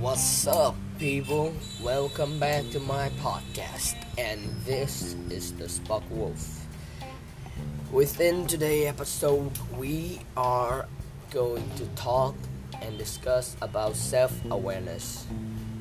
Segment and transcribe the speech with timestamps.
[0.00, 1.54] What's up, people?
[1.80, 6.66] Welcome back to my podcast, and this is the Spock Wolf.
[7.92, 10.88] Within today's episode, we are
[11.30, 12.34] going to talk
[12.80, 15.24] and discuss about self-awareness.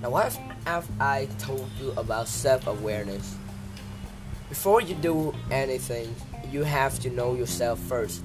[0.04, 3.38] Now, what have I told you about self-awareness?
[4.50, 6.16] Before you do anything,
[6.52, 8.24] you have to know yourself first.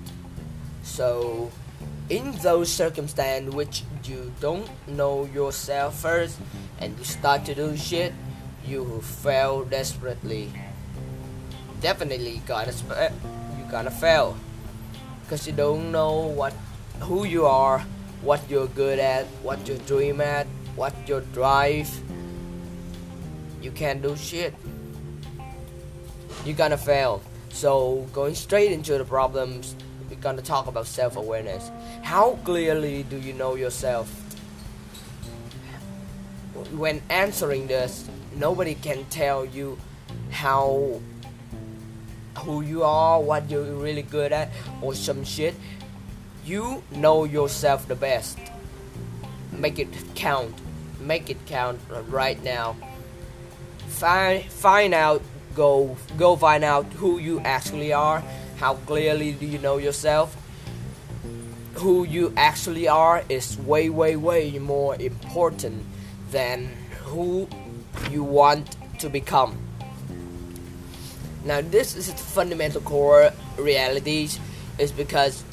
[0.82, 1.50] So,
[2.08, 6.38] in those circumstances which you don't know yourself first
[6.78, 8.12] and you start to do shit,
[8.64, 10.52] you fail desperately.
[11.80, 13.10] Definitely gonna sp- eh,
[13.58, 14.36] you gonna fail
[15.22, 16.54] because you don't know what
[17.00, 17.80] who you are,
[18.22, 20.46] what you're good at, what you dream at,
[20.76, 21.90] what your drive.
[23.60, 24.54] You can't do shit.
[26.44, 27.20] You're gonna fail.
[27.50, 29.74] So going straight into the problems,
[30.26, 31.70] gonna talk about self-awareness.
[32.02, 34.10] How clearly do you know yourself?
[36.74, 39.78] When answering this, nobody can tell you
[40.32, 40.98] how
[42.42, 44.50] who you are, what you're really good at,
[44.82, 45.54] or some shit.
[46.44, 48.36] You know yourself the best.
[49.52, 50.58] Make it count.
[50.98, 51.78] Make it count
[52.10, 52.74] right now.
[53.86, 55.22] Find find out.
[55.54, 58.22] Go go find out who you actually are.
[58.58, 60.34] How clearly do you know yourself?
[61.74, 65.84] Who you actually are is way way way more important
[66.30, 66.70] than
[67.04, 67.48] who
[68.10, 69.58] you want to become.
[71.44, 74.40] Now this is the fundamental core realities
[74.78, 75.44] is because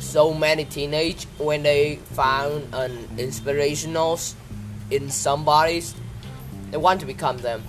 [0.00, 4.18] so many teenage when they found an inspirational
[4.90, 5.94] in somebody's
[6.70, 7.62] they want to become them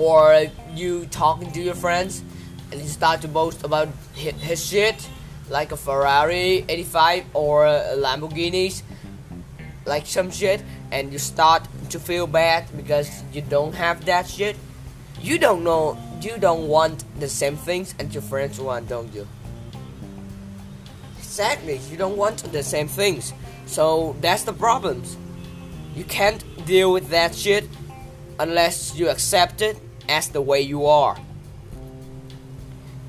[0.00, 2.22] or you talking to your friends
[2.70, 5.08] and you start to boast about his, shit
[5.50, 8.82] like a ferrari 85 or a lamborghinis
[9.84, 14.56] like some shit and you start to feel bad because you don't have that shit
[15.20, 19.26] you don't know you don't want the same things and your friends want don't you
[21.32, 23.32] Exactly, you don't want the same things.
[23.64, 25.16] So that's the problems.
[25.94, 27.64] You can't deal with that shit
[28.38, 29.76] unless you accept it
[30.08, 31.16] as the way you are.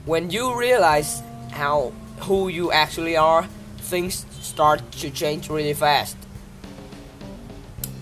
[0.06, 3.48] When you realize how who you actually are,
[3.78, 6.18] things start to change really fast.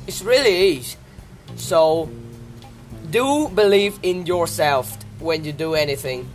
[0.07, 0.97] It's really easy.
[1.55, 2.09] So
[3.09, 6.29] do believe in yourself when you do anything.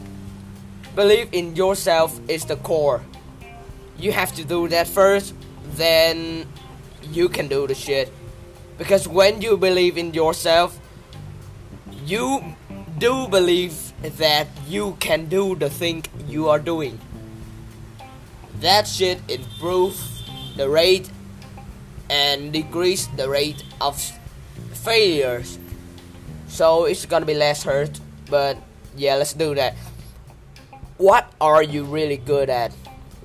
[0.95, 3.03] Believe in yourself is the core
[3.99, 5.35] you have to do that first,
[5.75, 6.47] then
[7.11, 8.13] you can do the shit.
[8.79, 10.79] Because when you believe in yourself,
[12.05, 12.57] you
[12.99, 16.99] do believe that you can do the thing you are doing.
[18.61, 19.97] That should improve
[20.57, 21.11] the rate
[22.09, 24.01] and decrease the rate of
[24.73, 25.59] failures.
[26.49, 28.01] So it's gonna be less hurt,
[28.31, 28.57] but
[28.97, 29.75] yeah, let's do that.
[30.97, 32.73] What are you really good at?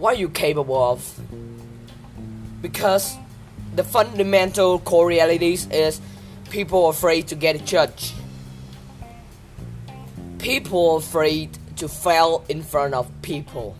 [0.01, 1.19] what are you capable of?
[2.59, 3.15] Because
[3.75, 6.01] the fundamental core realities is
[6.49, 8.13] people afraid to get judged.
[10.39, 13.75] People afraid to fail in front of people.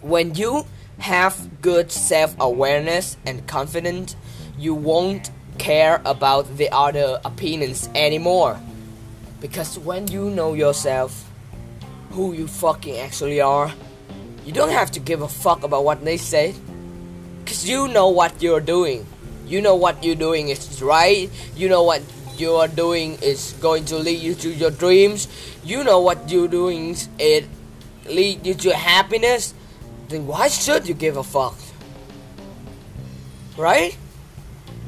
[0.00, 0.66] When you
[0.98, 4.16] have good self-awareness and confidence,
[4.58, 8.60] you won't care about the other opinions anymore.
[9.40, 11.26] Because when you know yourself,
[12.16, 13.70] who you fucking actually are.
[14.46, 16.54] You don't have to give a fuck about what they say.
[17.46, 19.06] Cause you know what you're doing.
[19.46, 21.30] You know what you're doing is right.
[21.54, 22.02] You know what
[22.36, 25.28] you're doing is going to lead you to your dreams.
[25.64, 27.46] You know what you're doing is it
[28.08, 29.54] lead you to happiness.
[30.08, 31.54] Then why should you give a fuck?
[33.56, 33.96] Right?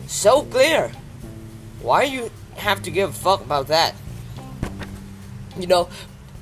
[0.09, 0.91] So clear.
[1.81, 3.95] Why you have to give a fuck about that?
[5.59, 5.89] You know,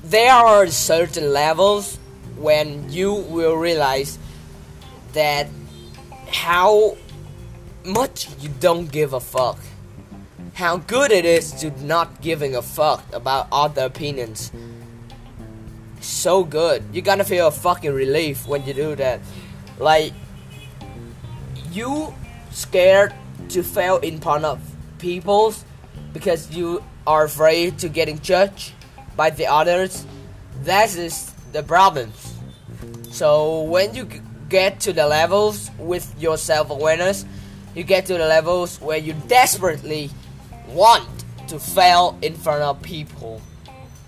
[0.03, 1.99] there are certain levels
[2.37, 4.17] when you will realize
[5.13, 5.47] that
[6.31, 6.97] how
[7.83, 9.59] much you don't give a fuck.
[10.53, 14.51] How good it is to not giving a fuck about other opinions.
[16.01, 16.83] So good.
[16.91, 19.21] You're gonna feel a fucking relief when you do that.
[19.77, 20.13] Like,
[21.71, 22.13] you
[22.51, 23.13] scared
[23.49, 24.59] to fail in front of
[24.97, 25.53] people
[26.13, 28.73] because you are afraid to getting judged
[29.15, 30.05] by the others,
[30.63, 32.11] that is the problem.
[33.09, 34.07] So when you
[34.49, 37.25] get to the levels with your self-awareness,
[37.75, 40.09] you get to the levels where you desperately
[40.69, 41.07] want
[41.47, 43.41] to fail in front of people.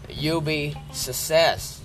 [0.10, 1.82] You'll be success.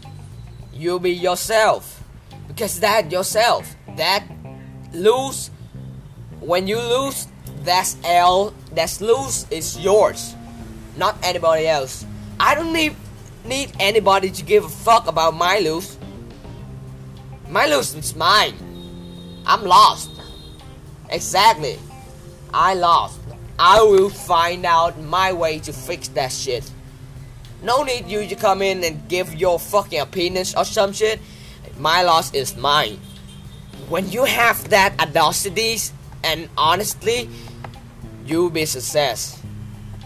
[0.72, 2.02] You'll be yourself.
[2.48, 3.76] Because that yourself.
[3.96, 4.24] That
[4.92, 5.50] lose
[6.40, 7.26] when you lose
[7.62, 10.34] that's L that's lose is yours.
[10.96, 12.04] Not anybody else.
[12.38, 12.96] I don't need
[13.44, 15.96] need anybody to give a fuck about my lose.
[17.48, 18.54] My is mine.
[19.46, 20.10] I'm lost.
[21.10, 21.78] Exactly.
[22.52, 23.20] I lost.
[23.58, 26.68] I will find out my way to fix that shit.
[27.62, 31.20] No need you to come in and give your fucking opinions or some shit.
[31.78, 32.98] My loss is mine.
[33.88, 35.78] When you have that audacity
[36.22, 37.28] and honestly,
[38.26, 39.40] you'll be success.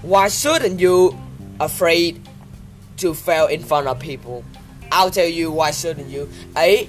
[0.02, 1.18] Why shouldn't you
[1.60, 2.26] afraid
[2.98, 4.44] to fail in front of people?
[4.90, 6.28] I'll tell you why shouldn't you?
[6.56, 6.88] A,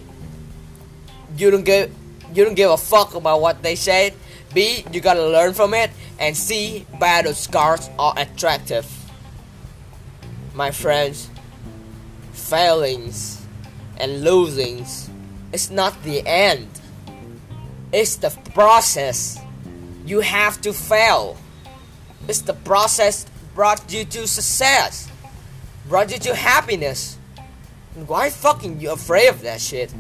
[1.38, 1.94] you don't give
[2.34, 4.14] you don't give a fuck about what they said.
[4.54, 5.92] B, you gotta learn from it.
[6.20, 8.86] And C, battle scars are attractive.
[10.54, 11.30] My friends,
[12.34, 13.46] failings
[13.98, 15.10] and losings
[15.52, 16.68] is not the end.
[17.92, 19.40] It's the process.
[20.06, 21.38] You have to fail.
[22.28, 25.10] It's the process brought you to success.
[25.88, 27.18] Brought you to happiness.
[28.08, 29.94] Why fucking you afraid of that shit?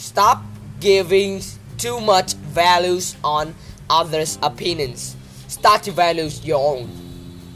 [0.00, 0.42] Stop
[0.80, 1.42] giving
[1.76, 3.54] too much values on
[3.90, 5.14] others' opinions.
[5.46, 6.88] Start to value your own.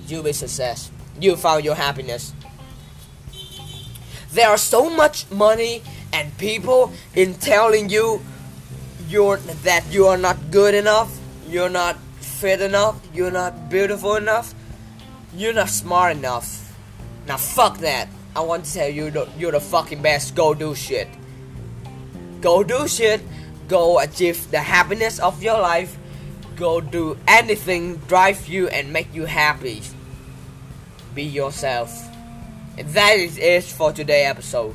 [0.07, 0.91] You'll be success.
[1.19, 2.35] You found your happiness.
[4.33, 5.83] There are so much money
[6.13, 8.21] and people in telling you
[9.09, 11.19] you're that you are not good enough,
[11.49, 14.55] you're not fit enough, you're not beautiful enough,
[15.35, 16.77] you're not smart enough.
[17.27, 18.11] Now fuck that.
[18.37, 20.35] I want to tell you you're the fucking best.
[20.35, 21.09] Go do shit.
[22.45, 23.23] Go do shit
[23.69, 25.97] go achieve the happiness of your life
[26.57, 29.81] go do anything drive you and make you happy.
[31.15, 31.91] Be yourself.
[32.77, 34.75] And that is it for today episode.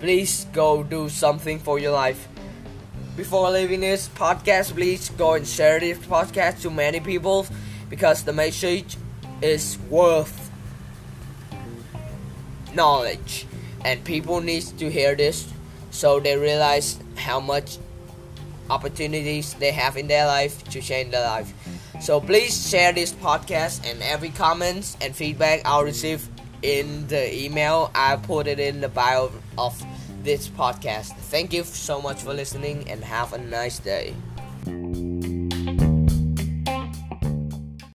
[0.00, 2.28] Please go do something for your life.
[3.16, 7.46] Before leaving this podcast please go and share this podcast to many people
[7.90, 8.96] because the message
[9.42, 10.50] is worth
[12.74, 13.46] knowledge.
[13.84, 15.46] And people need to hear this
[15.96, 17.78] so they realize how much
[18.68, 21.52] opportunities they have in their life to change their life.
[22.00, 26.28] So please share this podcast and every comments and feedback I'll receive
[26.62, 27.90] in the email.
[27.94, 29.82] I'll put it in the bio of
[30.22, 31.16] this podcast.
[31.32, 34.14] Thank you so much for listening and have a nice day.